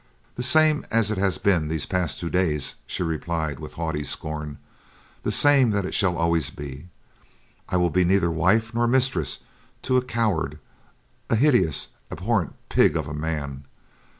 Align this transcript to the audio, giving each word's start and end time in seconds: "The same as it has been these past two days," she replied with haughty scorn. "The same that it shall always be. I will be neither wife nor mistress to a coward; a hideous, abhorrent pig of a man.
"The 0.33 0.41
same 0.41 0.83
as 0.89 1.11
it 1.11 1.19
has 1.19 1.37
been 1.37 1.67
these 1.67 1.85
past 1.85 2.19
two 2.19 2.31
days," 2.31 2.73
she 2.87 3.03
replied 3.03 3.59
with 3.59 3.73
haughty 3.75 4.03
scorn. 4.03 4.57
"The 5.21 5.31
same 5.31 5.69
that 5.69 5.85
it 5.85 5.93
shall 5.93 6.17
always 6.17 6.49
be. 6.49 6.87
I 7.69 7.77
will 7.77 7.91
be 7.91 8.03
neither 8.03 8.31
wife 8.31 8.73
nor 8.73 8.87
mistress 8.87 9.41
to 9.83 9.97
a 9.97 10.01
coward; 10.03 10.57
a 11.29 11.35
hideous, 11.35 11.89
abhorrent 12.09 12.55
pig 12.67 12.97
of 12.97 13.07
a 13.07 13.13
man. 13.13 13.65